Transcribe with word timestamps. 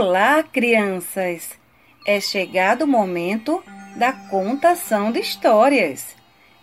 Olá, 0.00 0.44
crianças! 0.44 1.58
É 2.06 2.20
chegado 2.20 2.82
o 2.82 2.86
momento 2.86 3.60
da 3.96 4.12
contação 4.12 5.10
de 5.10 5.18
histórias. 5.18 6.14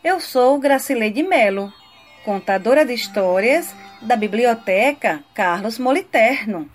Eu 0.01 0.21
sou 0.21 0.57
Gracileide 0.57 1.21
Melo, 1.21 1.69
contadora 2.23 2.85
de 2.85 2.93
histórias 2.93 3.75
da 4.01 4.15
Biblioteca 4.15 5.21
Carlos 5.33 5.77
Moliterno, 5.77 6.69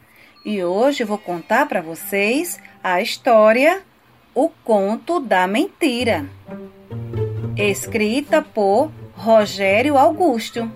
e 0.45 0.63
hoje 0.63 1.03
vou 1.03 1.17
contar 1.17 1.67
para 1.67 1.81
vocês 1.81 2.61
a 2.85 3.01
história 3.01 3.81
O 4.35 4.51
Conto 4.51 5.19
da 5.19 5.47
Mentira, 5.47 6.29
escrita 7.57 8.43
por 8.43 8.93
Rogério 9.15 9.97
Augusto. 9.97 10.71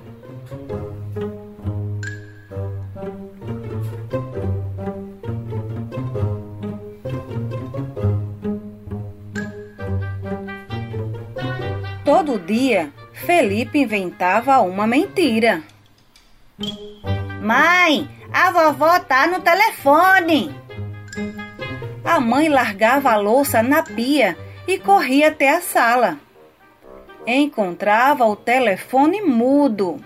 Todo 12.24 12.38
dia, 12.38 12.91
Felipe 13.12 13.78
inventava 13.78 14.59
uma 14.60 14.87
mentira. 14.87 15.62
Mãe, 17.42 18.09
a 18.32 18.51
vovó 18.51 18.98
tá 18.98 19.27
no 19.27 19.41
telefone. 19.41 20.51
A 22.02 22.18
mãe 22.18 22.48
largava 22.48 23.10
a 23.10 23.16
louça 23.16 23.62
na 23.62 23.82
pia 23.82 24.38
e 24.66 24.79
corria 24.79 25.29
até 25.29 25.51
a 25.51 25.60
sala. 25.60 26.16
Encontrava 27.27 28.24
o 28.24 28.34
telefone 28.34 29.20
mudo. 29.20 30.01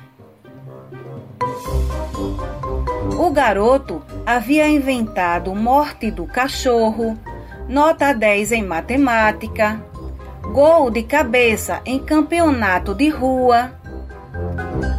O 3.17 3.31
garoto 3.31 4.03
havia 4.27 4.67
inventado 4.67 5.55
morte 5.55 6.11
do 6.11 6.27
cachorro, 6.27 7.17
nota 7.69 8.13
10 8.13 8.51
em 8.51 8.65
matemática, 8.65 9.81
gol 10.53 10.91
de 10.91 11.03
cabeça 11.03 11.81
em 11.85 11.99
campeonato 11.99 12.95
de 12.95 13.09
rua. 13.09 13.73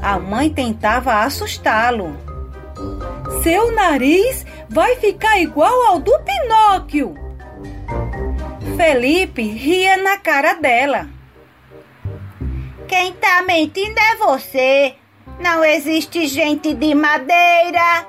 A 0.02 0.20
mãe 0.20 0.50
tentava 0.50 1.24
assustá-lo. 1.24 2.16
Seu 3.44 3.72
nariz 3.72 4.46
vai 4.70 4.96
ficar 4.98 5.40
igual 5.40 5.88
ao 5.88 6.00
do 6.00 6.14
Pinóquio. 6.20 7.14
Felipe 8.78 9.42
ria 9.42 9.98
na 9.98 10.18
cara 10.18 10.54
dela. 10.54 11.08
Quem 12.88 13.14
tá 13.14 13.42
mentindo 13.42 14.00
é 14.00 14.16
você. 14.16 14.96
Não 15.40 15.64
existe 15.64 16.28
gente 16.28 16.74
de 16.74 16.94
madeira. 16.96 18.08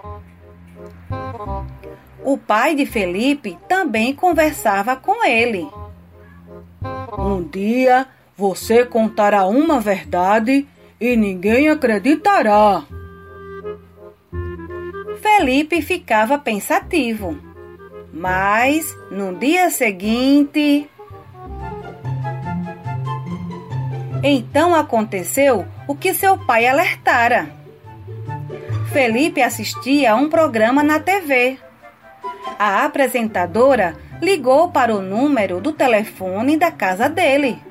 O 2.22 2.36
pai 2.36 2.74
de 2.74 2.86
Felipe 2.86 3.58
também 3.68 4.14
conversava 4.14 4.94
com 4.96 5.24
ele. 5.24 5.68
Um 7.22 7.42
dia 7.42 8.06
você 8.34 8.82
contará 8.82 9.44
uma 9.46 9.78
verdade 9.78 10.66
e 10.98 11.14
ninguém 11.16 11.68
acreditará. 11.68 12.82
Felipe 15.20 15.82
ficava 15.82 16.38
pensativo. 16.38 17.38
Mas 18.10 18.96
no 19.10 19.36
dia 19.36 19.68
seguinte. 19.68 20.88
Então 24.22 24.74
aconteceu 24.74 25.66
o 25.86 25.94
que 25.94 26.14
seu 26.14 26.38
pai 26.38 26.66
alertara. 26.66 27.50
Felipe 28.94 29.42
assistia 29.42 30.12
a 30.12 30.16
um 30.16 30.30
programa 30.30 30.82
na 30.82 30.98
TV. 30.98 31.58
A 32.58 32.86
apresentadora 32.86 33.94
ligou 34.20 34.70
para 34.70 34.94
o 34.94 35.00
número 35.00 35.60
do 35.60 35.72
telefone 35.72 36.56
da 36.56 36.70
casa 36.70 37.08
dele. 37.08 37.62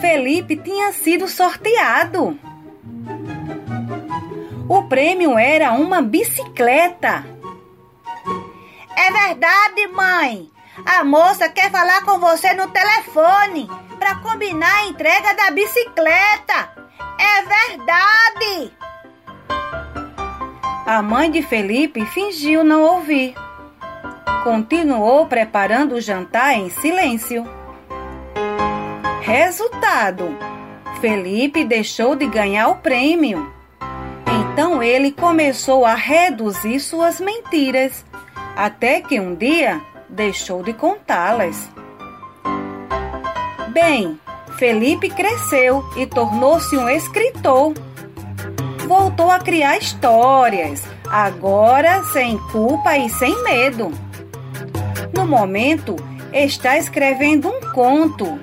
Felipe 0.00 0.56
tinha 0.56 0.92
sido 0.92 1.28
sorteado. 1.28 2.38
O 4.68 4.82
prêmio 4.84 5.38
era 5.38 5.72
uma 5.72 6.02
bicicleta. 6.02 7.24
É 8.96 9.10
verdade, 9.10 9.86
mãe. 9.88 10.50
A 10.84 11.04
moça 11.04 11.48
quer 11.48 11.70
falar 11.70 12.04
com 12.04 12.18
você 12.18 12.52
no 12.52 12.68
telefone 12.68 13.68
para 13.98 14.16
combinar 14.16 14.74
a 14.80 14.86
entrega 14.86 15.34
da 15.34 15.50
bicicleta. 15.50 16.70
É 17.18 17.42
verdade. 17.42 18.72
A 20.84 21.00
mãe 21.02 21.30
de 21.30 21.42
Felipe 21.42 22.04
fingiu 22.06 22.62
não 22.62 22.82
ouvir 22.82 23.34
continuou 24.42 25.26
preparando 25.26 25.96
o 25.96 26.00
jantar 26.00 26.54
em 26.54 26.70
silêncio. 26.70 27.44
Resultado: 29.20 30.36
Felipe 31.00 31.64
deixou 31.64 32.14
de 32.14 32.26
ganhar 32.26 32.68
o 32.68 32.76
prêmio. 32.76 33.52
Então 34.52 34.82
ele 34.82 35.10
começou 35.12 35.84
a 35.84 35.94
reduzir 35.94 36.80
suas 36.80 37.20
mentiras, 37.20 38.04
até 38.56 39.00
que 39.00 39.18
um 39.18 39.34
dia 39.34 39.80
deixou 40.08 40.62
de 40.62 40.72
contá-las. 40.72 41.68
Bem, 43.68 44.18
Felipe 44.56 45.10
cresceu 45.10 45.84
e 45.96 46.06
tornou-se 46.06 46.76
um 46.76 46.88
escritor. 46.88 47.74
Voltou 48.86 49.30
a 49.30 49.38
criar 49.38 49.76
histórias, 49.76 50.82
agora 51.10 52.02
sem 52.04 52.38
culpa 52.52 52.96
e 52.96 53.10
sem 53.10 53.42
medo. 53.42 54.05
No 55.26 55.32
momento, 55.32 55.96
está 56.32 56.78
escrevendo 56.78 57.48
um 57.48 57.60
conto. 57.72 58.38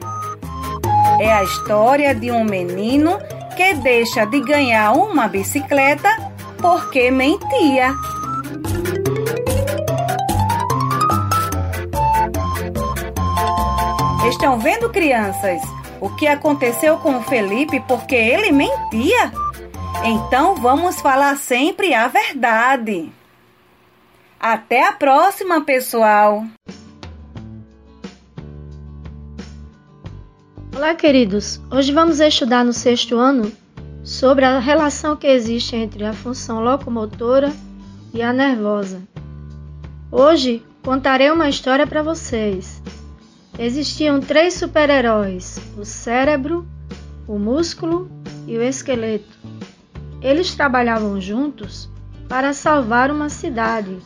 É 1.18 1.32
a 1.32 1.42
história 1.42 2.14
de 2.14 2.30
um 2.30 2.44
menino 2.44 3.18
que 3.56 3.74
deixa 3.76 4.26
de 4.26 4.42
ganhar 4.42 4.92
uma 4.92 5.30
bicicleta 5.30 6.10
porque 6.62 7.10
mentia. 7.10 7.94
Estão 14.28 14.60
vendo, 14.60 14.90
crianças, 14.90 15.62
o 16.02 16.10
que 16.18 16.28
aconteceu 16.28 16.98
com 16.98 17.18
o 17.18 17.24
Felipe 17.24 17.80
porque 17.88 18.16
ele 18.16 18.52
mentia? 18.52 19.32
Então 20.04 20.56
vamos 20.56 21.00
falar 21.00 21.38
sempre 21.38 21.94
a 21.94 22.10
verdade. 22.10 23.10
Até 24.38 24.86
a 24.86 24.92
próxima, 24.92 25.62
pessoal! 25.62 26.44
Olá, 30.84 30.96
queridos! 30.96 31.62
Hoje 31.72 31.94
vamos 31.94 32.20
estudar 32.20 32.66
no 32.66 32.74
sexto 32.74 33.16
ano 33.16 33.50
sobre 34.04 34.44
a 34.44 34.60
relação 34.60 35.16
que 35.16 35.26
existe 35.26 35.78
entre 35.78 36.04
a 36.04 36.12
função 36.12 36.62
locomotora 36.62 37.54
e 38.14 38.22
a 38.22 38.34
nervosa. 38.34 39.02
Hoje 40.12 40.62
contarei 40.84 41.32
uma 41.32 41.48
história 41.48 41.88
para 41.88 42.04
vocês. 42.04 42.84
Existiam 43.58 44.20
três 44.20 44.56
super-heróis: 44.56 45.58
o 45.78 45.86
cérebro, 45.86 46.68
o 47.30 47.40
músculo 47.40 48.12
e 48.46 48.58
o 48.58 48.62
esqueleto. 48.62 49.40
Eles 50.22 50.54
trabalhavam 50.54 51.22
juntos 51.22 51.90
para 52.28 52.52
salvar 52.52 53.10
uma 53.10 53.30
cidade 53.30 53.98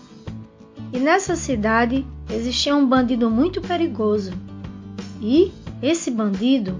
e 0.94 1.00
nessa 1.00 1.36
cidade 1.36 2.06
existia 2.30 2.76
um 2.76 2.86
bandido 2.86 3.32
muito 3.32 3.62
perigoso. 3.62 4.32
E 5.20 5.52
esse 5.82 6.10
bandido 6.10 6.76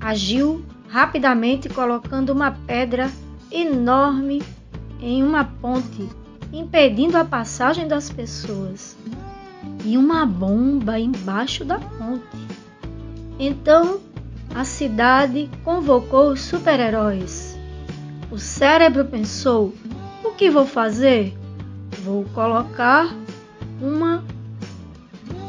agiu 0.00 0.64
rapidamente 0.88 1.68
colocando 1.68 2.30
uma 2.30 2.50
pedra 2.50 3.10
enorme 3.50 4.42
em 5.00 5.22
uma 5.22 5.44
ponte, 5.44 6.08
impedindo 6.52 7.16
a 7.16 7.24
passagem 7.24 7.88
das 7.88 8.10
pessoas, 8.10 8.96
e 9.84 9.96
uma 9.96 10.24
bomba 10.24 10.98
embaixo 10.98 11.64
da 11.64 11.78
ponte. 11.78 12.24
Então 13.38 14.00
a 14.54 14.64
cidade 14.64 15.50
convocou 15.64 16.30
os 16.30 16.40
super-heróis. 16.40 17.58
O 18.30 18.38
cérebro 18.38 19.04
pensou: 19.04 19.74
o 20.22 20.30
que 20.30 20.50
vou 20.50 20.66
fazer? 20.66 21.36
Vou 22.04 22.24
colocar 22.34 23.14
uma 23.80 24.22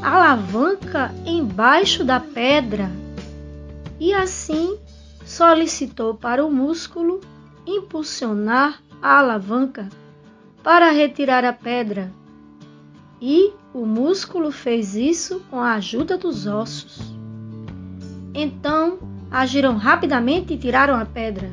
alavanca 0.05 1.11
embaixo 1.25 2.03
da 2.03 2.19
pedra 2.19 2.91
e 3.99 4.13
assim 4.13 4.77
solicitou 5.25 6.13
para 6.13 6.45
o 6.45 6.51
músculo 6.51 7.21
impulsionar 7.65 8.83
a 9.01 9.17
alavanca 9.17 9.89
para 10.61 10.91
retirar 10.91 11.43
a 11.43 11.51
pedra. 11.51 12.11
E 13.19 13.51
o 13.73 13.83
músculo 13.83 14.51
fez 14.51 14.95
isso 14.95 15.39
com 15.49 15.59
a 15.59 15.73
ajuda 15.73 16.19
dos 16.19 16.45
ossos. 16.45 16.99
Então 18.31 18.99
agiram 19.31 19.75
rapidamente 19.75 20.53
e 20.53 20.57
tiraram 20.57 20.95
a 20.95 21.05
pedra. 21.05 21.51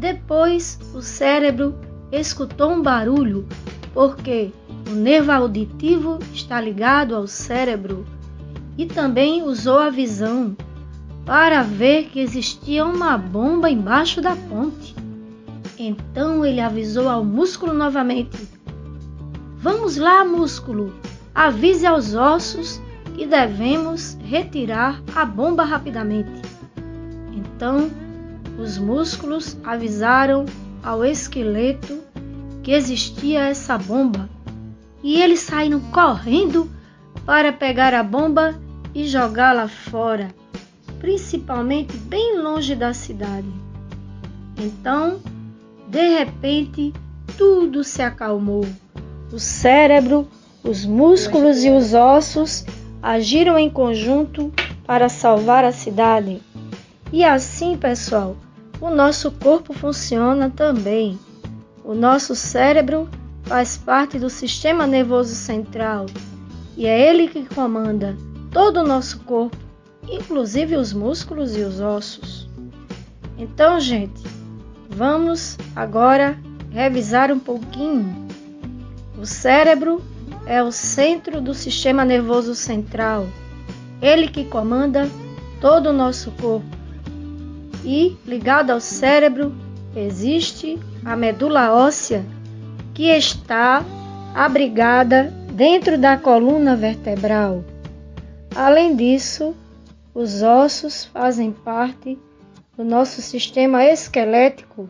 Depois 0.00 0.80
o 0.92 1.00
cérebro 1.00 1.78
escutou 2.10 2.72
um 2.72 2.82
barulho, 2.82 3.46
porque 3.94 4.52
o 4.86 4.90
nervo 4.90 5.32
auditivo 5.32 6.18
está 6.32 6.60
ligado 6.60 7.16
ao 7.16 7.26
cérebro 7.26 8.06
e 8.78 8.86
também 8.86 9.42
usou 9.42 9.78
a 9.80 9.90
visão 9.90 10.56
para 11.24 11.62
ver 11.62 12.04
que 12.04 12.20
existia 12.20 12.84
uma 12.84 13.18
bomba 13.18 13.68
embaixo 13.68 14.20
da 14.20 14.36
ponte. 14.36 14.94
Então 15.76 16.44
ele 16.44 16.60
avisou 16.60 17.08
ao 17.08 17.24
músculo 17.24 17.72
novamente: 17.72 18.48
Vamos 19.58 19.96
lá, 19.96 20.24
músculo, 20.24 20.94
avise 21.34 21.84
aos 21.84 22.14
ossos 22.14 22.80
que 23.16 23.26
devemos 23.26 24.16
retirar 24.24 25.02
a 25.14 25.24
bomba 25.24 25.64
rapidamente. 25.64 26.42
Então 27.32 27.90
os 28.56 28.78
músculos 28.78 29.56
avisaram 29.64 30.46
ao 30.82 31.04
esqueleto 31.04 31.98
que 32.62 32.70
existia 32.70 33.48
essa 33.48 33.76
bomba 33.76 34.35
e 35.06 35.22
eles 35.22 35.38
saíram 35.38 35.78
correndo 35.92 36.68
para 37.24 37.52
pegar 37.52 37.94
a 37.94 38.02
bomba 38.02 38.60
e 38.92 39.06
jogá-la 39.06 39.68
fora, 39.68 40.34
principalmente 40.98 41.96
bem 41.96 42.36
longe 42.40 42.74
da 42.74 42.92
cidade. 42.92 43.46
Então, 44.58 45.20
de 45.86 46.18
repente, 46.18 46.92
tudo 47.38 47.84
se 47.84 48.02
acalmou. 48.02 48.66
O 49.32 49.38
cérebro, 49.38 50.26
os 50.64 50.84
músculos 50.84 51.62
e 51.62 51.70
os 51.70 51.94
ossos 51.94 52.64
agiram 53.00 53.56
em 53.56 53.70
conjunto 53.70 54.52
para 54.84 55.08
salvar 55.08 55.62
a 55.62 55.70
cidade. 55.70 56.42
E 57.12 57.22
assim, 57.22 57.76
pessoal, 57.76 58.36
o 58.80 58.90
nosso 58.90 59.30
corpo 59.30 59.72
funciona 59.72 60.50
também. 60.50 61.16
O 61.84 61.94
nosso 61.94 62.34
cérebro 62.34 63.08
faz 63.46 63.76
parte 63.76 64.18
do 64.18 64.28
sistema 64.28 64.86
nervoso 64.86 65.34
central 65.34 66.06
e 66.76 66.84
é 66.84 67.08
ele 67.08 67.28
que 67.28 67.46
comanda 67.54 68.16
todo 68.52 68.80
o 68.80 68.86
nosso 68.86 69.20
corpo, 69.20 69.56
inclusive 70.08 70.76
os 70.76 70.92
músculos 70.92 71.56
e 71.56 71.60
os 71.60 71.80
ossos. 71.80 72.48
Então, 73.38 73.78
gente, 73.80 74.22
vamos 74.90 75.56
agora 75.74 76.38
revisar 76.70 77.30
um 77.30 77.38
pouquinho. 77.38 78.26
O 79.18 79.24
cérebro 79.24 80.02
é 80.44 80.62
o 80.62 80.72
centro 80.72 81.40
do 81.40 81.54
sistema 81.54 82.04
nervoso 82.04 82.54
central, 82.54 83.26
ele 84.02 84.28
que 84.28 84.44
comanda 84.44 85.08
todo 85.60 85.90
o 85.90 85.92
nosso 85.92 86.30
corpo. 86.32 86.66
E 87.84 88.16
ligado 88.26 88.70
ao 88.70 88.80
cérebro 88.80 89.54
existe 89.94 90.78
a 91.04 91.16
medula 91.16 91.72
óssea 91.72 92.24
que 92.96 93.10
está 93.10 93.84
abrigada 94.34 95.24
dentro 95.52 95.98
da 95.98 96.16
coluna 96.16 96.74
vertebral. 96.74 97.62
Além 98.54 98.96
disso, 98.96 99.54
os 100.14 100.40
ossos 100.40 101.04
fazem 101.04 101.52
parte 101.52 102.18
do 102.74 102.82
nosso 102.82 103.20
sistema 103.20 103.84
esquelético 103.84 104.88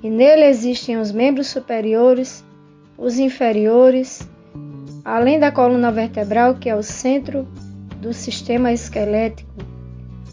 e 0.00 0.08
nele 0.08 0.44
existem 0.44 0.96
os 0.96 1.10
membros 1.10 1.48
superiores, 1.48 2.44
os 2.96 3.18
inferiores, 3.18 4.20
além 5.04 5.40
da 5.40 5.50
coluna 5.50 5.90
vertebral, 5.90 6.54
que 6.54 6.70
é 6.70 6.76
o 6.76 6.84
centro 6.84 7.48
do 8.00 8.12
sistema 8.12 8.72
esquelético. 8.72 9.50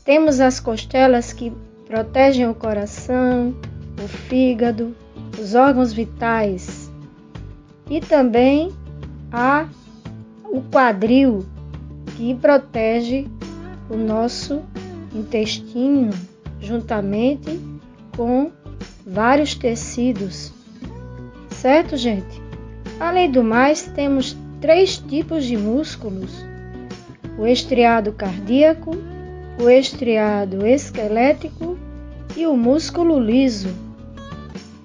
Temos 0.03 0.39
as 0.39 0.59
costelas 0.59 1.33
que 1.33 1.51
protegem 1.87 2.47
o 2.47 2.53
coração, 2.53 3.55
o 4.03 4.07
fígado, 4.07 4.95
os 5.39 5.55
órgãos 5.55 5.93
vitais 5.93 6.91
e 7.89 7.99
também 7.99 8.73
há 9.31 9.67
o 10.43 10.61
quadril 10.61 11.45
que 12.15 12.33
protege 12.35 13.27
o 13.89 13.95
nosso 13.95 14.61
intestino 15.13 16.11
juntamente 16.59 17.59
com 18.15 18.51
vários 19.05 19.53
tecidos. 19.53 20.51
Certo, 21.49 21.95
gente? 21.95 22.41
Além 22.99 23.29
do 23.29 23.43
mais, 23.43 23.83
temos 23.83 24.35
três 24.61 24.97
tipos 24.97 25.45
de 25.45 25.57
músculos: 25.57 26.43
o 27.37 27.45
estriado 27.45 28.11
cardíaco, 28.13 28.91
o 29.61 29.69
estriado 29.69 30.65
esquelético 30.65 31.77
e 32.35 32.47
o 32.47 32.55
músculo 32.55 33.19
liso. 33.19 33.84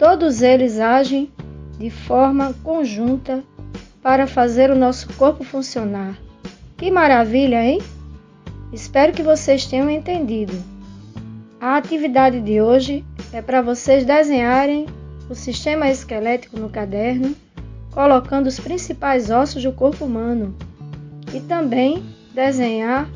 Todos 0.00 0.40
eles 0.40 0.80
agem 0.80 1.30
de 1.78 1.90
forma 1.90 2.54
conjunta 2.64 3.44
para 4.02 4.26
fazer 4.26 4.70
o 4.70 4.74
nosso 4.74 5.06
corpo 5.12 5.44
funcionar. 5.44 6.18
Que 6.78 6.90
maravilha, 6.90 7.62
hein? 7.62 7.82
Espero 8.72 9.12
que 9.12 9.22
vocês 9.22 9.66
tenham 9.66 9.90
entendido. 9.90 10.54
A 11.60 11.76
atividade 11.76 12.40
de 12.40 12.62
hoje 12.62 13.04
é 13.30 13.42
para 13.42 13.60
vocês 13.60 14.06
desenharem 14.06 14.86
o 15.28 15.34
sistema 15.34 15.90
esquelético 15.90 16.58
no 16.58 16.70
caderno, 16.70 17.36
colocando 17.90 18.46
os 18.46 18.58
principais 18.58 19.30
ossos 19.30 19.62
do 19.62 19.70
corpo 19.70 20.06
humano 20.06 20.56
e 21.34 21.40
também 21.40 22.02
desenhar 22.34 23.06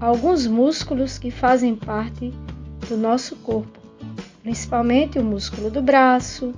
alguns 0.00 0.46
músculos 0.46 1.18
que 1.18 1.30
fazem 1.30 1.76
parte 1.76 2.32
do 2.88 2.96
nosso 2.96 3.36
corpo 3.36 3.85
principalmente 4.46 5.18
o 5.18 5.24
músculo 5.24 5.68
do 5.68 5.82
braço, 5.82 6.54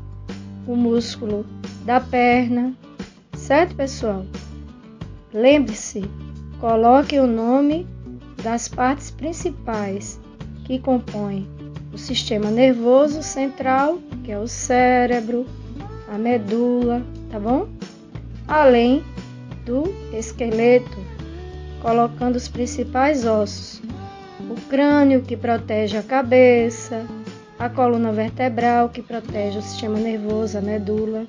o 0.67 0.77
músculo 0.77 1.47
da 1.87 1.99
perna, 1.99 2.75
certo, 3.35 3.75
pessoal? 3.75 4.27
Lembre-se, 5.33 6.05
coloque 6.61 7.19
o 7.19 7.27
nome 7.27 7.87
das 8.43 8.69
partes 8.69 9.11
principais 9.11 10.21
que 10.67 10.79
compõem 10.79 11.49
o 11.91 11.97
sistema 11.97 12.51
nervoso 12.51 13.23
central, 13.23 13.99
que 14.23 14.33
é 14.33 14.39
o 14.39 14.47
cérebro, 14.47 15.47
a 16.13 16.19
medula, 16.19 17.03
tá 17.31 17.41
bom? 17.41 17.69
Além 18.47 19.03
do 19.65 19.85
esqueleto, 20.13 20.99
colocando 21.81 22.37
os 22.37 22.49
principais 22.49 23.25
ossos, 23.25 23.81
o 24.51 24.61
crânio 24.69 25.23
que 25.23 25.39
protege 25.39 25.97
a 25.97 26.03
cabeça, 26.03 27.07
a 27.59 27.69
coluna 27.69 28.13
vertebral, 28.13 28.89
que 28.89 29.03
protege 29.03 29.59
o 29.59 29.63
sistema 29.63 29.99
nervoso, 29.99 30.57
a 30.57 30.61
medula. 30.61 31.27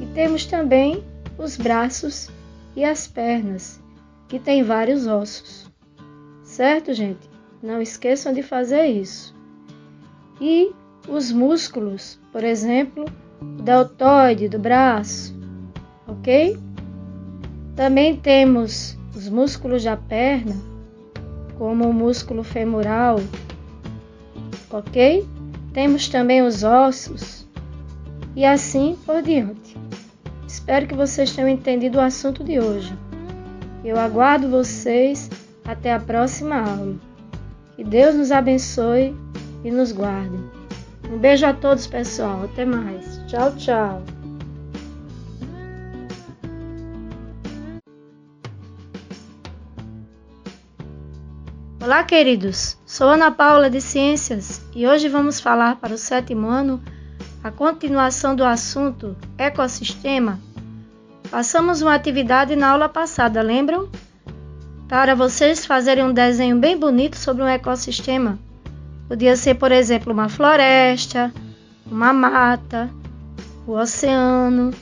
E 0.00 0.06
temos 0.14 0.46
também 0.46 1.02
os 1.36 1.56
braços 1.56 2.30
e 2.76 2.84
as 2.84 3.08
pernas, 3.08 3.80
que 4.28 4.38
têm 4.38 4.62
vários 4.62 5.06
ossos. 5.06 5.68
Certo, 6.44 6.94
gente? 6.94 7.28
Não 7.62 7.82
esqueçam 7.82 8.32
de 8.32 8.42
fazer 8.42 8.86
isso. 8.86 9.34
E 10.40 10.72
os 11.08 11.32
músculos, 11.32 12.20
por 12.32 12.44
exemplo, 12.44 13.04
o 13.40 13.62
deltoide 13.62 14.48
do 14.48 14.58
braço, 14.58 15.34
ok? 16.06 16.56
Também 17.74 18.16
temos 18.16 18.96
os 19.16 19.28
músculos 19.28 19.82
da 19.82 19.96
perna, 19.96 20.54
como 21.56 21.88
o 21.88 21.92
músculo 21.92 22.44
femoral, 22.44 23.18
ok? 24.70 25.26
Temos 25.72 26.08
também 26.08 26.42
os 26.42 26.62
ossos 26.62 27.46
e 28.34 28.44
assim 28.44 28.96
por 29.04 29.22
diante. 29.22 29.76
Espero 30.46 30.86
que 30.86 30.94
vocês 30.94 31.32
tenham 31.32 31.48
entendido 31.48 31.98
o 31.98 32.00
assunto 32.00 32.42
de 32.42 32.58
hoje. 32.58 32.96
Eu 33.84 33.98
aguardo 33.98 34.48
vocês 34.48 35.30
até 35.64 35.92
a 35.92 36.00
próxima 36.00 36.56
aula. 36.56 36.96
Que 37.76 37.84
Deus 37.84 38.14
nos 38.14 38.32
abençoe 38.32 39.14
e 39.64 39.70
nos 39.70 39.92
guarde. 39.92 40.36
Um 41.12 41.18
beijo 41.18 41.46
a 41.46 41.54
todos, 41.54 41.86
pessoal. 41.86 42.44
Até 42.44 42.64
mais. 42.64 43.20
Tchau, 43.26 43.54
tchau. 43.56 44.17
Olá, 51.88 52.04
queridos! 52.04 52.76
Sou 52.84 53.08
Ana 53.08 53.30
Paula 53.30 53.70
de 53.70 53.80
Ciências 53.80 54.60
e 54.76 54.86
hoje 54.86 55.08
vamos 55.08 55.40
falar 55.40 55.76
para 55.76 55.94
o 55.94 55.96
sétimo 55.96 56.46
ano 56.46 56.82
a 57.42 57.50
continuação 57.50 58.36
do 58.36 58.44
assunto 58.44 59.16
ecossistema. 59.38 60.38
Passamos 61.30 61.80
uma 61.80 61.94
atividade 61.94 62.54
na 62.54 62.68
aula 62.72 62.90
passada, 62.90 63.40
lembram? 63.40 63.88
Para 64.86 65.14
vocês 65.14 65.64
fazerem 65.64 66.04
um 66.04 66.12
desenho 66.12 66.58
bem 66.58 66.76
bonito 66.76 67.16
sobre 67.16 67.42
um 67.42 67.48
ecossistema. 67.48 68.38
Podia 69.08 69.34
ser, 69.34 69.54
por 69.54 69.72
exemplo, 69.72 70.12
uma 70.12 70.28
floresta, 70.28 71.32
uma 71.90 72.12
mata, 72.12 72.90
o 73.66 73.72
oceano. 73.72 74.74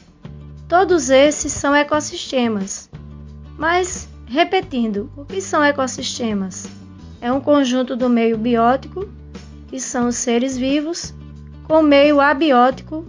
Todos 0.69 1.09
esses 1.09 1.53
são 1.53 1.73
ecossistemas. 1.73 2.91
Mas, 3.57 4.09
repetindo, 4.27 5.09
o 5.17 5.25
que 5.25 5.41
são 5.41 5.63
ecossistemas? 5.63 6.69
É 7.27 7.33
um 7.33 7.41
conjunto 7.41 7.97
do 7.97 8.09
meio 8.09 8.39
biótico, 8.39 9.09
que 9.67 9.81
são 9.81 10.07
os 10.07 10.15
seres 10.15 10.57
vivos, 10.57 11.13
com 11.65 11.81
o 11.81 11.83
meio 11.83 12.21
abiótico, 12.21 13.05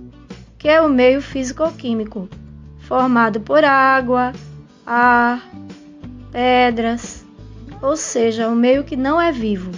que 0.58 0.68
é 0.68 0.82
o 0.82 0.90
meio 0.90 1.22
físico-químico, 1.22 2.28
formado 2.80 3.40
por 3.40 3.64
água, 3.64 4.34
ar, 4.84 5.48
pedras, 6.32 7.24
ou 7.80 7.96
seja, 7.96 8.50
um 8.50 8.56
meio 8.56 8.84
que 8.84 8.96
não 8.96 9.22
é 9.22 9.32
vivo. 9.32 9.70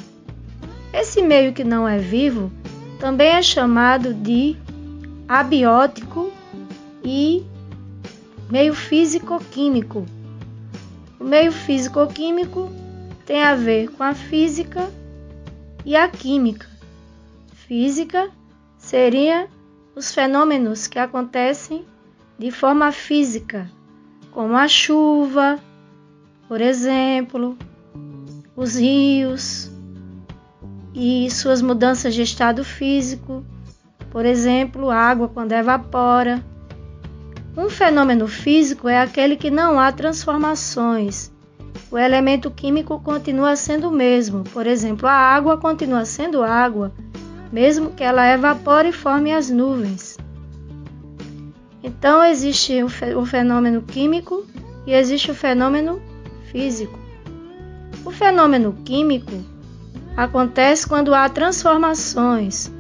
Esse 0.94 1.22
meio 1.22 1.52
que 1.52 1.66
não 1.66 1.86
é 1.86 1.98
vivo 1.98 2.50
também 2.98 3.32
é 3.32 3.42
chamado 3.42 4.14
de 4.14 4.56
abiótico 5.28 6.32
e 7.04 7.44
meio 8.50 8.74
físico-químico. 8.74 10.06
O 11.20 11.26
meio 11.26 11.52
físico-químico 11.52 12.79
tem 13.30 13.44
a 13.44 13.54
ver 13.54 13.92
com 13.92 14.02
a 14.02 14.16
física 14.16 14.90
e 15.86 15.96
a 15.96 16.10
química. 16.10 16.66
Física 17.54 18.32
seria 18.76 19.48
os 19.96 20.12
fenômenos 20.12 20.88
que 20.88 20.98
acontecem 20.98 21.86
de 22.40 22.50
forma 22.50 22.92
física, 22.92 23.70
como 24.32 24.56
a 24.56 24.68
chuva, 24.68 25.60
por 26.48 26.60
exemplo, 26.60 27.56
os 28.56 28.78
rios 28.78 29.70
e 30.96 31.30
suas 31.30 31.62
mudanças 31.62 32.16
de 32.16 32.24
estado 32.24 32.64
físico, 32.64 33.46
por 34.10 34.26
exemplo, 34.26 34.90
água 34.90 35.28
quando 35.28 35.52
evapora. 35.52 36.44
Um 37.56 37.70
fenômeno 37.70 38.28
físico 38.28 38.90
é 38.90 39.00
aquele 39.00 39.36
que 39.36 39.52
não 39.52 39.80
há 39.80 39.92
transformações. 39.92 41.32
O 41.92 41.98
elemento 41.98 42.52
químico 42.52 43.00
continua 43.00 43.56
sendo 43.56 43.90
o 43.90 43.92
mesmo. 43.92 44.44
Por 44.44 44.68
exemplo, 44.68 45.08
a 45.08 45.14
água 45.14 45.58
continua 45.58 46.06
sendo 46.06 46.44
água, 46.44 46.92
mesmo 47.52 47.92
que 47.92 48.04
ela 48.04 48.32
evapore 48.32 48.90
e 48.90 48.94
forme 48.94 49.34
as 49.34 49.50
nuvens. 49.50 50.18
Então, 51.84 52.24
existe 52.24 52.84
o 52.84 53.26
fenômeno 53.26 53.82
químico 53.82 54.46
e 54.86 54.94
existe 54.94 55.32
o 55.32 55.36
fenômeno 55.36 56.00
físico. 56.52 57.00
O 58.06 58.12
fenômeno 58.12 58.74
químico 58.86 59.32
acontece 60.16 60.88
quando 60.88 61.16
há 61.16 61.28
transformações. 61.28 62.72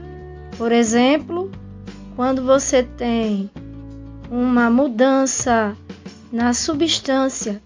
Por 0.57 0.71
exemplo, 0.71 1.49
quando 2.15 2.43
você 2.43 2.83
tem 2.83 3.49
uma 4.29 4.69
mudança 4.69 5.75
na 6.31 6.53
substância. 6.53 7.61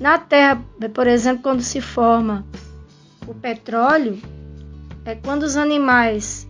Na 0.00 0.16
Terra, 0.18 0.62
por 0.94 1.06
exemplo, 1.06 1.42
quando 1.42 1.62
se 1.62 1.80
forma 1.80 2.46
o 3.26 3.34
petróleo, 3.34 4.18
é 5.04 5.14
quando 5.14 5.42
os 5.42 5.56
animais 5.56 6.48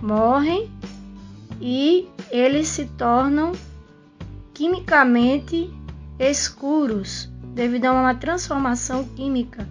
morrem 0.00 0.70
e 1.60 2.08
eles 2.30 2.68
se 2.68 2.86
tornam 2.86 3.52
quimicamente 4.54 5.70
escuros 6.18 7.30
devido 7.54 7.86
a 7.86 7.92
uma 7.92 8.14
transformação 8.14 9.04
química, 9.04 9.68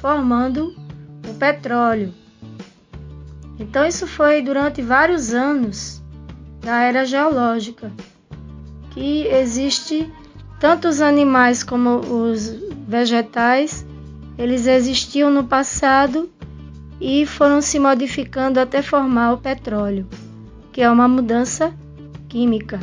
formando 0.00 0.74
o 1.28 1.34
petróleo. 1.34 2.12
Então, 3.58 3.86
isso 3.86 4.06
foi 4.06 4.42
durante 4.42 4.82
vários 4.82 5.32
anos 5.32 6.02
da 6.60 6.82
era 6.82 7.04
geológica, 7.04 7.92
que 8.90 9.26
existe 9.26 10.10
tanto 10.60 10.88
os 10.88 11.00
animais 11.00 11.62
como 11.64 11.96
os 12.00 12.54
vegetais, 12.86 13.84
eles 14.36 14.66
existiam 14.66 15.30
no 15.30 15.44
passado 15.44 16.30
e 17.00 17.24
foram 17.24 17.62
se 17.62 17.78
modificando 17.78 18.60
até 18.60 18.82
formar 18.82 19.32
o 19.32 19.38
petróleo, 19.38 20.06
que 20.70 20.82
é 20.82 20.90
uma 20.90 21.08
mudança 21.08 21.74
química. 22.28 22.78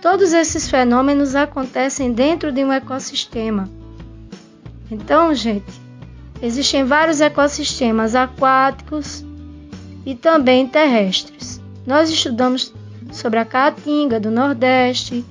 Todos 0.00 0.32
esses 0.32 0.68
fenômenos 0.68 1.34
acontecem 1.34 2.10
dentro 2.10 2.50
de 2.50 2.64
um 2.64 2.72
ecossistema. 2.72 3.68
Então, 4.90 5.34
gente, 5.34 5.72
existem 6.40 6.84
vários 6.84 7.20
ecossistemas 7.20 8.14
aquáticos 8.14 9.24
e 10.06 10.14
também 10.14 10.66
terrestres. 10.66 11.60
Nós 11.86 12.08
estudamos 12.08 12.72
sobre 13.12 13.38
a 13.38 13.44
caatinga 13.44 14.18
do 14.18 14.30
Nordeste, 14.30 15.22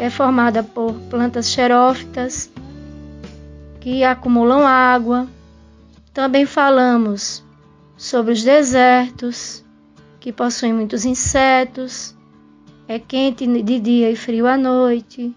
é 0.00 0.08
formada 0.08 0.62
por 0.62 0.94
plantas 1.10 1.50
xerófitas 1.50 2.50
que 3.80 4.02
acumulam 4.02 4.66
água. 4.66 5.28
Também 6.14 6.46
falamos 6.46 7.44
sobre 7.98 8.32
os 8.32 8.42
desertos, 8.42 9.62
que 10.18 10.32
possuem 10.32 10.72
muitos 10.72 11.04
insetos, 11.04 12.16
é 12.88 12.98
quente 12.98 13.46
de 13.46 13.78
dia 13.78 14.10
e 14.10 14.16
frio 14.16 14.46
à 14.46 14.56
noite. 14.56 15.34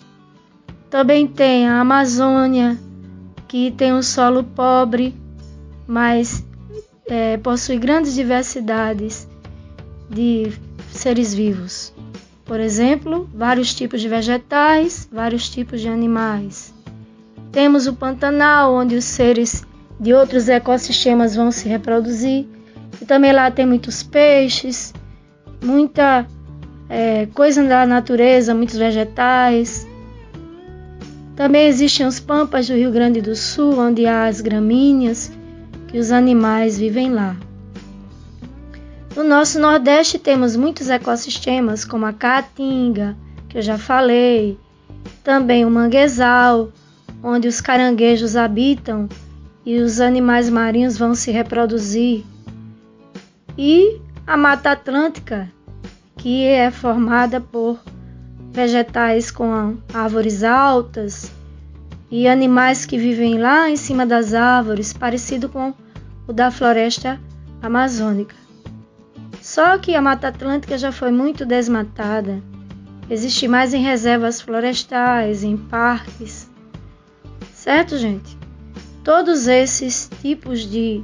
Também 0.89 1.27
tem 1.27 1.67
a 1.67 1.82
Amazônia, 1.82 2.79
que 3.50 3.70
tem 3.72 3.93
um 3.93 4.01
solo 4.01 4.46
pobre, 4.46 5.13
mas 5.86 6.41
é, 7.08 7.36
possui 7.36 7.77
grandes 7.77 8.13
diversidades 8.13 9.27
de 10.10 10.53
seres 10.89 11.34
vivos. 11.34 11.93
Por 12.45 12.59
exemplo, 12.59 13.29
vários 13.33 13.73
tipos 13.73 14.01
de 14.01 14.09
vegetais, 14.09 15.07
vários 15.12 15.50
tipos 15.50 15.79
de 15.79 15.88
animais. 15.88 16.73
Temos 17.51 17.88
o 17.88 17.93
Pantanal, 17.93 18.73
onde 18.73 18.95
os 18.95 19.05
seres 19.05 19.65
de 20.00 20.13
outros 20.13 20.50
ecossistemas 20.50 21.35
vão 21.35 21.51
se 21.51 21.69
reproduzir. 21.69 22.45
E 23.01 23.05
também 23.05 23.31
lá 23.31 23.50
tem 23.50 23.65
muitos 23.65 24.03
peixes, 24.03 24.93
muita 25.63 26.27
é, 26.89 27.25
coisa 27.27 27.63
da 27.63 27.85
natureza, 27.85 28.53
muitos 28.53 28.75
vegetais. 28.75 29.88
Também 31.35 31.67
existem 31.67 32.05
os 32.05 32.19
pampas 32.19 32.67
do 32.67 32.75
Rio 32.75 32.91
Grande 32.91 33.21
do 33.21 33.35
Sul, 33.35 33.79
onde 33.79 34.05
há 34.05 34.25
as 34.25 34.41
gramíneas, 34.41 35.31
que 35.88 35.97
os 35.97 36.12
animais 36.12 36.77
vivem 36.77 37.12
lá. 37.12 37.35
No 39.15 39.24
nosso 39.24 39.60
Nordeste 39.60 40.17
temos 40.17 40.55
muitos 40.55 40.89
ecossistemas, 40.89 41.86
como 41.86 42.05
a 42.05 42.13
Caatinga, 42.13 43.15
que 43.48 43.60
eu 43.60 43.62
já 43.62 43.77
falei, 43.77 44.58
também 45.24 45.63
o 45.65 45.70
manguezal, 45.70 46.72
onde 47.22 47.48
os 47.48 47.62
caranguejos 47.62 48.36
habitam 48.36 49.08
e 49.63 49.77
os 49.77 50.01
animais 50.01 50.50
marinhos 50.50 50.98
vão 50.98 51.13
se 51.13 51.29
reproduzir, 51.29 52.24
e 53.55 54.01
a 54.25 54.36
Mata 54.36 54.72
Atlântica, 54.72 55.48
que 56.17 56.43
é 56.46 56.72
formada 56.72 57.39
por 57.39 57.79
vegetais 58.51 59.29
com 59.29 59.77
árvores 59.93 60.43
altas 60.43 61.32
e 62.10 62.27
animais 62.27 62.86
que 62.86 62.98
vivem 62.98 63.38
lá 63.38 63.70
em 63.70 63.77
cima 63.77 64.08
das 64.08 64.34
árvores, 64.34 64.91
parecido 64.91 65.50
com 65.50 65.72
o 66.27 66.34
da 66.34 66.50
floresta 66.50 67.20
amazônica. 67.62 68.42
Só 69.43 69.77
que 69.77 69.93
a 69.93 70.01
Mata 70.01 70.29
Atlântica 70.29 70.77
já 70.77 70.89
foi 70.89 71.12
muito 71.12 71.45
desmatada. 71.45 72.41
Existe 73.09 73.45
mais 73.45 73.73
em 73.73 73.83
reservas 73.83 74.39
florestais, 74.39 75.43
em 75.43 75.57
parques. 75.57 76.50
Certo, 77.53 77.97
gente? 77.97 78.38
Todos 79.03 79.47
esses 79.47 80.09
tipos 80.21 80.62
de 80.62 81.03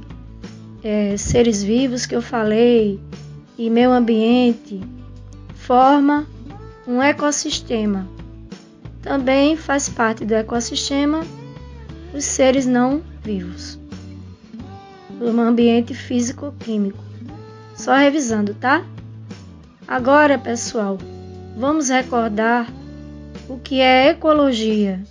é, 0.82 1.18
seres 1.18 1.62
vivos 1.62 2.06
que 2.06 2.16
eu 2.16 2.22
falei 2.22 2.98
e 3.58 3.68
meio 3.68 3.92
ambiente 3.92 4.80
forma 5.54 6.26
um 6.88 7.02
ecossistema. 7.02 8.08
Também 9.02 9.54
faz 9.54 9.86
parte 9.86 10.24
do 10.24 10.32
ecossistema 10.32 11.26
os 12.14 12.24
seres 12.24 12.64
não 12.64 13.02
vivos, 13.22 13.78
do 15.18 15.28
ambiente 15.28 15.92
físico-químico. 15.92 17.09
Só 17.74 17.94
revisando, 17.94 18.54
tá? 18.54 18.84
Agora, 19.86 20.38
pessoal, 20.38 20.98
vamos 21.56 21.88
recordar 21.88 22.72
o 23.48 23.58
que 23.58 23.80
é 23.80 24.08
ecologia. 24.08 25.02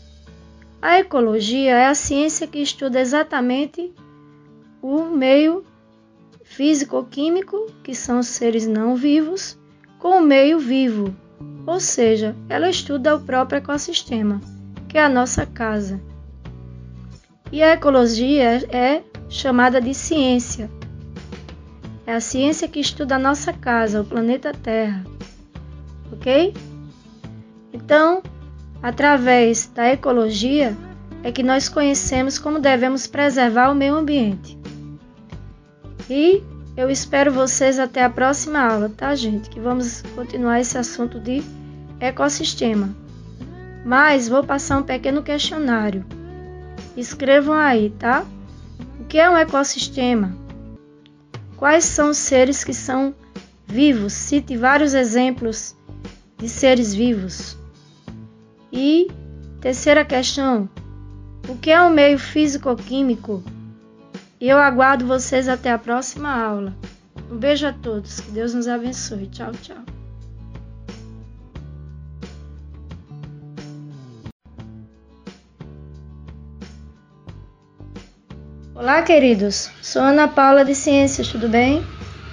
A 0.82 1.00
ecologia 1.00 1.72
é 1.72 1.88
a 1.88 1.96
ciência 1.96 2.48
que 2.48 2.60
estuda 2.60 3.02
exatamente 3.02 3.94
o 4.82 5.04
meio 5.04 5.66
físico-químico, 6.44 7.68
que 7.84 7.94
são 7.94 8.20
os 8.20 8.28
seres 8.28 8.66
não 8.66 8.96
vivos, 8.96 9.58
com 10.00 10.18
o 10.18 10.22
meio 10.22 10.58
vivo, 10.58 11.14
ou 11.68 11.80
seja, 11.80 12.36
ela 12.48 12.70
estuda 12.70 13.16
o 13.16 13.20
próprio 13.20 13.58
ecossistema, 13.58 14.40
que 14.88 14.98
é 14.98 15.04
a 15.04 15.10
nossa 15.10 15.46
casa. 15.46 16.02
E 17.52 17.62
a 17.62 17.74
ecologia 17.74 18.66
é 18.74 19.04
chamada 19.28 19.82
de 19.82 19.94
ciência, 19.94 20.70
é 22.10 22.16
a 22.16 22.20
ciência 22.20 22.68
que 22.68 22.80
estuda 22.80 23.18
a 23.18 23.20
nossa 23.20 23.54
casa, 23.54 24.02
o 24.02 24.04
planeta 24.04 24.52
Terra. 24.52 25.06
Ok? 26.12 26.56
Então, 27.72 28.24
através 28.82 29.68
da 29.68 29.90
ecologia, 29.90 30.76
é 31.22 31.32
que 31.32 31.44
nós 31.44 31.70
conhecemos 31.70 32.40
como 32.40 32.58
devemos 32.58 33.06
preservar 33.06 33.70
o 33.70 33.76
meio 33.76 33.96
ambiente. 33.96 34.58
E 36.10 36.42
eu 36.76 36.90
espero 36.90 37.32
vocês 37.32 37.78
até 37.78 38.04
a 38.04 38.10
próxima 38.10 38.60
aula, 38.60 38.90
tá, 38.90 39.14
gente? 39.14 39.48
Que 39.48 39.60
vamos 39.60 40.02
continuar 40.16 40.60
esse 40.60 40.80
assunto 40.80 41.20
de 41.20 41.44
ecossistema. 42.00 42.90
Mas 43.86 44.28
vou 44.28 44.44
passar 44.44 44.80
um 44.80 44.84
pequeno 44.84 45.22
questionário. 45.22 46.04
Escrevam 46.98 47.54
aí, 47.54 47.92
tá? 47.92 48.26
O 49.00 49.04
que 49.04 49.20
é 49.20 49.30
um 49.30 49.38
ecossistema? 49.38 50.49
Quais 51.60 51.84
são 51.84 52.12
os 52.12 52.18
seres 52.18 52.64
que 52.64 52.74
são 52.74 53.14
vivos? 53.68 54.14
Cite 54.14 54.56
vários 54.56 54.94
exemplos 54.94 55.76
de 56.38 56.48
seres 56.48 56.96
vivos. 56.96 57.58
E 58.72 59.12
terceira 59.60 60.06
questão: 60.06 60.70
o 61.50 61.58
que 61.58 61.70
é 61.70 61.82
um 61.82 61.90
meio 61.90 62.18
físico-químico? 62.18 63.44
Eu 64.40 64.58
aguardo 64.58 65.06
vocês 65.06 65.50
até 65.50 65.70
a 65.70 65.78
próxima 65.78 66.34
aula. 66.34 66.74
Um 67.30 67.36
beijo 67.36 67.68
a 67.68 67.74
todos. 67.74 68.22
Que 68.22 68.32
Deus 68.32 68.54
nos 68.54 68.70
abençoe. 68.70 69.28
Tchau, 69.28 69.52
tchau. 69.62 69.84
Olá, 78.80 79.02
queridos. 79.02 79.70
Sou 79.82 80.02
Ana 80.02 80.26
Paula 80.26 80.64
de 80.64 80.74
Ciências, 80.74 81.28
tudo 81.28 81.50
bem? 81.50 81.86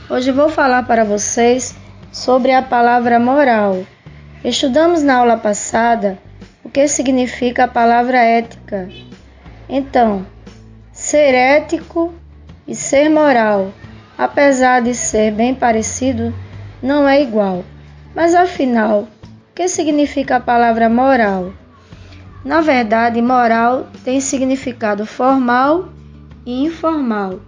Hoje 0.08 0.30
vou 0.30 0.48
falar 0.48 0.84
para 0.84 1.02
vocês 1.02 1.74
sobre 2.12 2.52
a 2.52 2.62
palavra 2.62 3.18
moral. 3.18 3.84
Estudamos 4.44 5.02
na 5.02 5.16
aula 5.16 5.36
passada 5.36 6.16
o 6.62 6.70
que 6.70 6.86
significa 6.86 7.64
a 7.64 7.68
palavra 7.68 8.18
ética. 8.18 8.88
Então, 9.68 10.24
ser 10.92 11.34
ético 11.34 12.14
e 12.64 12.76
ser 12.76 13.08
moral 13.08 13.72
apesar 14.16 14.82
de 14.82 14.94
ser 14.94 15.32
bem 15.32 15.52
parecido, 15.52 16.32
não 16.80 17.08
é 17.08 17.20
igual. 17.20 17.64
Mas 18.14 18.36
afinal, 18.36 19.08
o 19.50 19.52
que 19.52 19.66
significa 19.66 20.36
a 20.36 20.40
palavra 20.40 20.88
moral? 20.88 21.52
Na 22.44 22.60
verdade, 22.60 23.20
moral 23.20 23.88
tem 24.04 24.20
significado 24.20 25.04
formal 25.04 25.95
e 26.46 26.64
informal. 26.64 27.40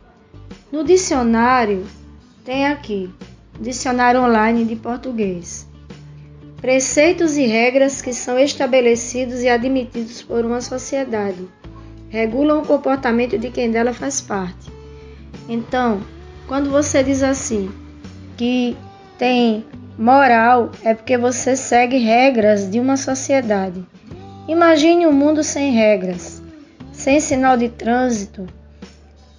No 0.70 0.84
dicionário, 0.84 1.86
tem 2.44 2.66
aqui, 2.66 3.08
Dicionário 3.60 4.20
Online 4.20 4.64
de 4.64 4.76
Português. 4.76 5.66
Preceitos 6.60 7.36
e 7.36 7.46
regras 7.46 8.02
que 8.02 8.12
são 8.12 8.38
estabelecidos 8.38 9.42
e 9.42 9.48
admitidos 9.48 10.20
por 10.22 10.44
uma 10.44 10.60
sociedade. 10.60 11.48
Regulam 12.08 12.60
o 12.60 12.66
comportamento 12.66 13.38
de 13.38 13.50
quem 13.50 13.70
dela 13.70 13.92
faz 13.92 14.20
parte. 14.20 14.70
Então, 15.48 16.00
quando 16.48 16.68
você 16.68 17.02
diz 17.02 17.22
assim 17.22 17.70
que 18.36 18.76
tem 19.18 19.64
moral, 19.98 20.70
é 20.84 20.94
porque 20.94 21.16
você 21.16 21.54
segue 21.56 21.98
regras 21.98 22.70
de 22.70 22.80
uma 22.80 22.96
sociedade. 22.96 23.84
Imagine 24.48 25.06
um 25.06 25.12
mundo 25.12 25.44
sem 25.44 25.72
regras, 25.72 26.42
sem 26.92 27.20
sinal 27.20 27.56
de 27.56 27.68
trânsito. 27.68 28.46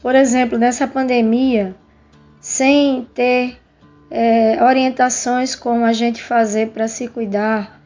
Por 0.01 0.15
exemplo, 0.15 0.57
nessa 0.57 0.87
pandemia, 0.87 1.75
sem 2.39 3.05
ter 3.13 3.59
é, 4.09 4.63
orientações 4.63 5.55
como 5.55 5.83
a 5.83 5.91
gente 5.91 6.23
fazer 6.23 6.69
para 6.69 6.87
se 6.87 7.07
cuidar, 7.07 7.81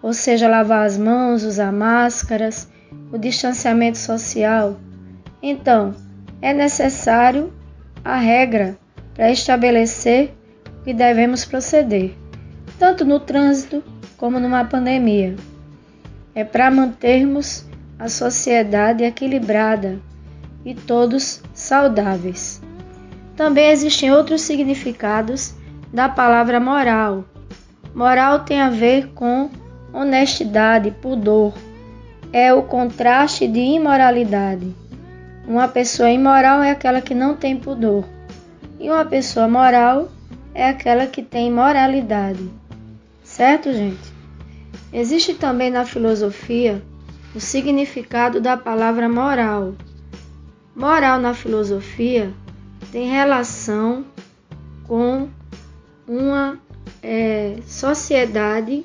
ou 0.00 0.12
seja, 0.12 0.48
lavar 0.48 0.86
as 0.86 0.96
mãos, 0.96 1.42
usar 1.42 1.72
máscaras, 1.72 2.68
o 3.12 3.18
distanciamento 3.18 3.98
social. 3.98 4.76
Então, 5.42 5.94
é 6.40 6.52
necessário 6.52 7.52
a 8.04 8.16
regra 8.16 8.78
para 9.14 9.30
estabelecer 9.30 10.32
o 10.80 10.84
que 10.84 10.94
devemos 10.94 11.44
proceder, 11.44 12.14
tanto 12.78 13.04
no 13.04 13.18
trânsito 13.18 13.82
como 14.16 14.38
numa 14.38 14.64
pandemia. 14.64 15.34
É 16.32 16.44
para 16.44 16.70
mantermos 16.70 17.64
a 17.98 18.08
sociedade 18.08 19.02
equilibrada 19.02 19.98
e 20.66 20.74
todos 20.74 21.40
saudáveis. 21.54 22.60
Também 23.36 23.70
existem 23.70 24.12
outros 24.12 24.42
significados 24.42 25.54
da 25.92 26.08
palavra 26.08 26.58
moral. 26.58 27.24
Moral 27.94 28.40
tem 28.40 28.60
a 28.60 28.68
ver 28.68 29.12
com 29.14 29.48
honestidade, 29.92 30.90
pudor. 30.90 31.54
É 32.32 32.52
o 32.52 32.64
contraste 32.64 33.46
de 33.46 33.60
imoralidade. 33.60 34.74
Uma 35.46 35.68
pessoa 35.68 36.10
imoral 36.10 36.60
é 36.62 36.72
aquela 36.72 37.00
que 37.00 37.14
não 37.14 37.36
tem 37.36 37.56
pudor, 37.56 38.04
e 38.80 38.90
uma 38.90 39.04
pessoa 39.04 39.46
moral 39.46 40.08
é 40.52 40.68
aquela 40.68 41.06
que 41.06 41.22
tem 41.22 41.52
moralidade. 41.52 42.50
Certo, 43.22 43.72
gente? 43.72 44.12
Existe 44.92 45.34
também 45.34 45.70
na 45.70 45.84
filosofia 45.84 46.82
o 47.34 47.40
significado 47.40 48.40
da 48.40 48.56
palavra 48.56 49.08
moral. 49.08 49.74
Moral 50.76 51.18
na 51.18 51.32
filosofia 51.32 52.34
tem 52.92 53.08
relação 53.08 54.04
com 54.84 55.26
uma 56.06 56.60
é, 57.02 57.56
sociedade 57.66 58.84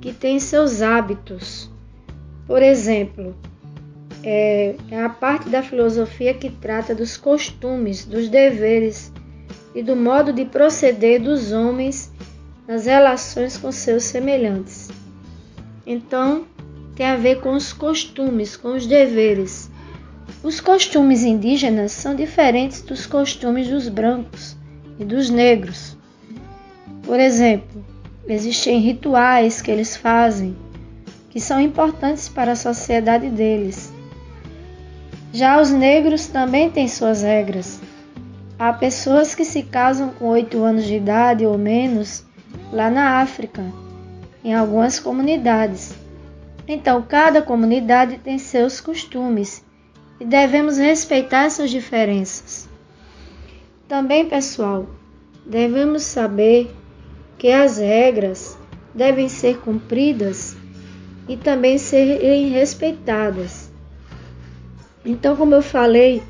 que 0.00 0.12
tem 0.12 0.38
seus 0.38 0.82
hábitos. 0.82 1.68
Por 2.46 2.62
exemplo, 2.62 3.34
é, 4.22 4.76
é 4.88 5.02
a 5.02 5.08
parte 5.08 5.48
da 5.48 5.64
filosofia 5.64 6.32
que 6.32 6.48
trata 6.48 6.94
dos 6.94 7.16
costumes, 7.16 8.04
dos 8.04 8.28
deveres 8.28 9.12
e 9.74 9.82
do 9.82 9.96
modo 9.96 10.32
de 10.32 10.44
proceder 10.44 11.20
dos 11.20 11.50
homens 11.50 12.12
nas 12.68 12.86
relações 12.86 13.56
com 13.56 13.72
seus 13.72 14.04
semelhantes. 14.04 14.90
Então, 15.84 16.46
tem 16.94 17.06
a 17.06 17.16
ver 17.16 17.40
com 17.40 17.52
os 17.52 17.72
costumes, 17.72 18.56
com 18.56 18.76
os 18.76 18.86
deveres. 18.86 19.74
Os 20.46 20.60
costumes 20.60 21.24
indígenas 21.24 21.90
são 21.90 22.14
diferentes 22.14 22.80
dos 22.80 23.04
costumes 23.04 23.66
dos 23.66 23.88
brancos 23.88 24.56
e 24.96 25.04
dos 25.04 25.28
negros. 25.28 25.96
Por 27.02 27.18
exemplo, 27.18 27.84
existem 28.28 28.78
rituais 28.78 29.60
que 29.60 29.72
eles 29.72 29.96
fazem 29.96 30.56
que 31.30 31.40
são 31.40 31.60
importantes 31.60 32.28
para 32.28 32.52
a 32.52 32.56
sociedade 32.56 33.28
deles. 33.28 33.92
Já 35.32 35.60
os 35.60 35.72
negros 35.72 36.28
também 36.28 36.70
têm 36.70 36.86
suas 36.86 37.22
regras. 37.24 37.80
Há 38.56 38.72
pessoas 38.72 39.34
que 39.34 39.44
se 39.44 39.64
casam 39.64 40.10
com 40.10 40.26
8 40.26 40.62
anos 40.62 40.84
de 40.84 40.94
idade 40.94 41.44
ou 41.44 41.58
menos 41.58 42.24
lá 42.72 42.88
na 42.88 43.18
África, 43.20 43.64
em 44.44 44.54
algumas 44.54 45.00
comunidades. 45.00 45.92
Então, 46.68 47.02
cada 47.02 47.42
comunidade 47.42 48.18
tem 48.18 48.38
seus 48.38 48.80
costumes 48.80 49.65
e 50.18 50.24
devemos 50.24 50.78
respeitar 50.78 51.44
essas 51.44 51.70
diferenças. 51.70 52.68
Também, 53.88 54.28
pessoal, 54.28 54.86
devemos 55.44 56.02
saber 56.02 56.74
que 57.38 57.50
as 57.50 57.78
regras 57.78 58.58
devem 58.94 59.28
ser 59.28 59.58
cumpridas 59.58 60.56
e 61.28 61.36
também 61.36 61.78
serem 61.78 62.48
respeitadas. 62.48 63.70
Então, 65.04 65.36
como 65.36 65.54
eu 65.54 65.62
falei, 65.62 66.22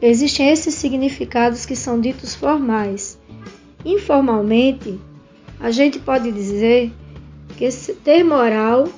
existem 0.00 0.48
esses 0.50 0.74
significados 0.74 1.64
que 1.66 1.76
são 1.76 2.00
ditos 2.00 2.34
formais. 2.34 3.18
Informalmente, 3.84 4.98
a 5.60 5.70
gente 5.70 5.98
pode 5.98 6.32
dizer 6.32 6.92
que 7.56 7.68
ter 8.02 8.24
moral 8.24 8.88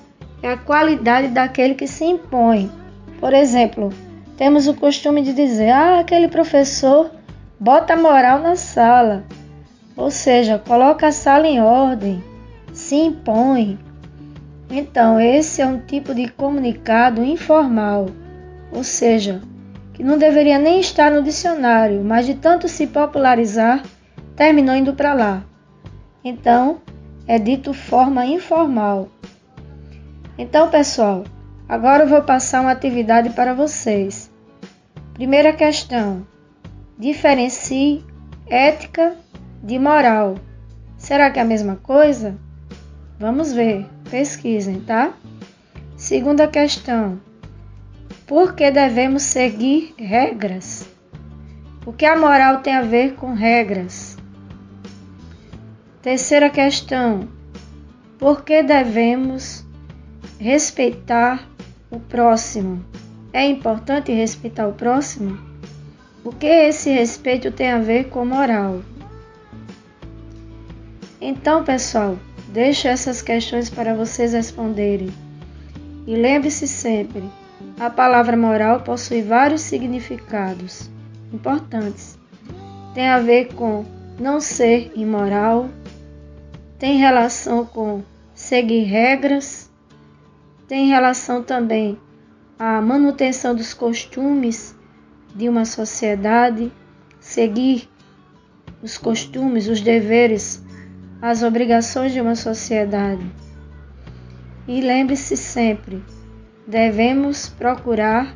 é 0.43 0.51
a 0.51 0.57
qualidade 0.57 1.29
daquele 1.29 1.75
que 1.75 1.87
se 1.87 2.05
impõe. 2.05 2.71
Por 3.21 3.35
exemplo, 3.35 3.93
temos 4.37 4.69
o 4.69 4.75
costume 4.75 5.23
de 5.23 5.33
dizer: 5.33 5.71
ah, 5.71 6.01
aquele 6.01 6.29
professor 6.29 7.11
bota 7.59 7.97
moral 7.97 8.41
na 8.41 8.57
sala, 8.57 9.25
ou 9.97 10.11
seja, 10.11 10.59
coloca 10.59 11.07
a 11.07 11.13
sala 11.13 11.47
em 11.47 11.61
ordem, 11.61 12.23
se 12.73 12.95
impõe. 12.95 13.79
Então, 14.71 15.21
esse 15.21 15.63
é 15.63 15.67
um 15.67 15.79
tipo 15.79 16.15
de 16.15 16.29
comunicado 16.29 17.23
informal 17.23 18.07
ou 18.73 18.85
seja, 18.85 19.41
que 19.95 20.03
não 20.03 20.19
deveria 20.19 20.59
nem 20.59 20.81
estar 20.81 21.11
no 21.11 21.23
dicionário, 21.23 22.03
mas 22.05 22.27
de 22.27 22.35
tanto 22.35 22.69
se 22.69 22.87
popularizar, 22.87 23.83
terminou 24.35 24.75
indo 24.75 24.93
para 24.93 25.15
lá. 25.15 25.43
Então, 26.23 26.81
é 27.27 27.39
dito 27.39 27.73
forma 27.73 28.27
informal. 28.27 29.09
Então, 30.37 30.69
pessoal, 30.69 31.25
agora 31.69 32.05
eu 32.05 32.09
vou 32.09 32.23
passar 32.23 32.61
uma 32.61 32.73
atividade 32.73 33.31
para 33.31 33.55
vocês. 33.55 34.31
Primeira 35.15 35.53
questão: 35.53 36.27
diferencie 36.99 38.05
ética 38.47 39.17
de 39.63 39.79
moral. 39.79 40.37
Será 40.97 41.31
que 41.31 41.39
é 41.39 41.43
a 41.43 41.47
mesma 41.47 41.77
coisa? 41.77 42.37
Vamos 43.19 43.53
ver, 43.53 43.87
pesquisem, 44.11 44.81
tá? 44.81 45.13
Segunda 45.97 46.47
questão: 46.47 47.21
por 48.27 48.55
que 48.55 48.71
devemos 48.71 49.23
seguir 49.23 49.95
regras? 49.97 50.89
O 51.87 51.93
que 51.93 52.05
a 52.05 52.19
moral 52.19 52.59
tem 52.61 52.75
a 52.75 52.83
ver 52.83 53.15
com 53.15 53.33
regras? 53.35 54.17
Terceira 56.03 56.51
questão: 56.51 57.29
porque 58.19 58.63
devemos 58.63 59.65
respeitar 60.39 61.49
o 61.91 62.01
próximo. 62.01 62.85
É 63.33 63.47
importante 63.47 64.13
respeitar 64.13 64.67
o 64.67 64.73
próximo? 64.73 65.39
O 66.25 66.33
que 66.33 66.47
esse 66.47 66.91
respeito 66.91 67.51
tem 67.51 67.71
a 67.71 67.79
ver 67.79 68.09
com 68.09 68.25
moral? 68.25 68.83
Então, 71.21 71.65
pessoal, 71.65 72.19
deixo 72.49 72.89
essas 72.89 73.23
questões 73.23 73.71
para 73.71 73.95
vocês 73.95 74.33
responderem. 74.33 75.13
E 76.07 76.15
lembre-se 76.15 76.67
sempre, 76.67 77.23
a 77.79 77.91
palavra 77.91 78.37
moral 78.37 78.81
possui 78.81 79.23
vários 79.23 79.61
significados 79.61 80.91
importantes. 81.33 82.19
Tem 82.95 83.09
a 83.09 83.19
ver 83.19 83.53
com 83.55 83.85
não 84.19 84.41
ser 84.41 84.93
imoral, 84.95 85.69
tem 86.79 86.97
relação 86.97 87.65
com 87.67 88.03
seguir 88.35 88.85
regras, 88.85 89.71
tem 90.69 90.89
relação 90.89 91.43
também 91.43 91.99
a 92.59 92.81
manutenção 92.81 93.55
dos 93.55 93.73
costumes 93.75 94.75
de 95.35 95.49
uma 95.49 95.65
sociedade, 95.65 96.73
seguir 97.21 97.89
os 98.83 98.97
costumes, 98.97 99.69
os 99.69 99.81
deveres, 99.81 100.65
as 101.21 101.43
obrigações 101.43 102.13
de 102.13 102.21
uma 102.21 102.35
sociedade. 102.35 103.25
E 104.67 104.81
lembre-se 104.81 105.37
sempre, 105.37 106.03
devemos 106.67 107.49
procurar 107.49 108.35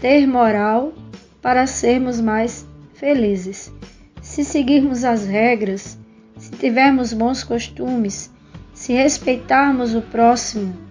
ter 0.00 0.26
moral 0.26 0.92
para 1.40 1.66
sermos 1.66 2.20
mais 2.20 2.68
felizes. 2.94 3.72
Se 4.20 4.44
seguirmos 4.44 5.04
as 5.04 5.26
regras, 5.26 5.98
se 6.36 6.50
tivermos 6.52 7.12
bons 7.12 7.42
costumes, 7.42 8.30
se 8.74 8.92
respeitarmos 8.92 9.94
o 9.94 10.02
próximo, 10.02 10.85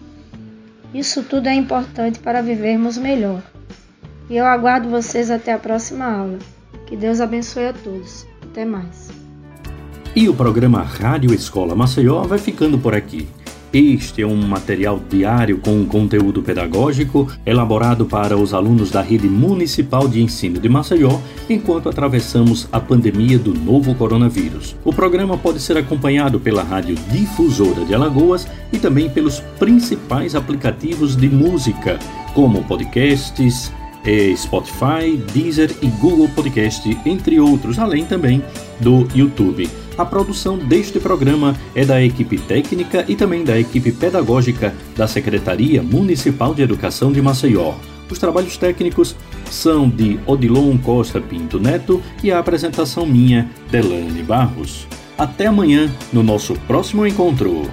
isso 0.99 1.23
tudo 1.23 1.47
é 1.47 1.53
importante 1.53 2.19
para 2.19 2.41
vivermos 2.41 2.97
melhor. 2.97 3.41
E 4.29 4.37
eu 4.37 4.45
aguardo 4.45 4.89
vocês 4.89 5.29
até 5.29 5.51
a 5.53 5.59
próxima 5.59 6.05
aula. 6.05 6.39
Que 6.87 6.95
Deus 6.95 7.19
abençoe 7.19 7.67
a 7.67 7.73
todos. 7.73 8.25
Até 8.41 8.63
mais. 8.63 9.09
E 10.15 10.29
o 10.29 10.33
programa 10.33 10.81
Rádio 10.81 11.33
Escola 11.33 11.75
Maceió 11.75 12.23
vai 12.23 12.37
ficando 12.37 12.79
por 12.79 12.95
aqui. 12.95 13.27
Este 13.77 14.21
é 14.21 14.25
um 14.25 14.37
material 14.37 15.01
diário 15.09 15.57
com 15.57 15.85
conteúdo 15.85 16.41
pedagógico 16.41 17.29
elaborado 17.45 18.05
para 18.05 18.37
os 18.37 18.53
alunos 18.53 18.89
da 18.89 19.01
Rede 19.01 19.27
Municipal 19.27 20.07
de 20.07 20.21
Ensino 20.21 20.61
de 20.61 20.69
Maceió 20.69 21.19
enquanto 21.49 21.89
atravessamos 21.89 22.69
a 22.71 22.79
pandemia 22.79 23.37
do 23.37 23.53
novo 23.53 23.93
coronavírus. 23.93 24.77
O 24.85 24.93
programa 24.93 25.37
pode 25.37 25.59
ser 25.59 25.77
acompanhado 25.77 26.39
pela 26.39 26.63
Rádio 26.63 26.95
Difusora 27.11 27.83
de 27.83 27.93
Alagoas 27.93 28.47
e 28.71 28.79
também 28.79 29.09
pelos 29.09 29.41
principais 29.59 30.35
aplicativos 30.35 31.13
de 31.13 31.27
música, 31.27 31.99
como 32.33 32.63
podcasts, 32.63 33.73
Spotify, 34.35 35.17
Deezer 35.33 35.75
e 35.81 35.87
Google 35.87 36.29
Podcast, 36.29 36.97
entre 37.05 37.39
outros, 37.39 37.79
além 37.79 38.05
também 38.05 38.43
do 38.79 39.07
YouTube. 39.15 39.69
A 39.97 40.05
produção 40.05 40.57
deste 40.57 40.99
programa 40.99 41.55
é 41.73 41.85
da 41.85 42.03
equipe 42.03 42.37
técnica 42.37 43.05
e 43.07 43.15
também 43.15 43.43
da 43.43 43.57
equipe 43.57 43.91
pedagógica 43.91 44.73
da 44.95 45.07
Secretaria 45.07 45.81
Municipal 45.81 46.53
de 46.53 46.61
Educação 46.61 47.11
de 47.11 47.21
Maceió. 47.21 47.73
Os 48.09 48.19
trabalhos 48.19 48.57
técnicos 48.57 49.15
são 49.49 49.89
de 49.89 50.19
Odilon 50.25 50.77
Costa 50.77 51.19
Pinto 51.21 51.59
Neto 51.59 52.01
e 52.21 52.31
a 52.31 52.39
apresentação 52.39 53.05
minha, 53.05 53.49
Delane 53.71 54.21
Barros. 54.21 54.87
Até 55.17 55.47
amanhã, 55.47 55.89
no 56.11 56.21
nosso 56.21 56.53
próximo 56.67 57.07
encontro. 57.07 57.63